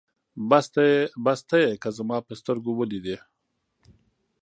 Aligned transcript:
بس 1.29 1.39
ته 1.47 1.55
يې 1.63 1.71
که 1.81 1.89
زما 1.97 2.17
په 2.27 2.33
سترګو 2.39 2.71
وليدې 2.75 3.17